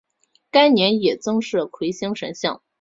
[0.49, 2.63] 该年也增设魁星神像。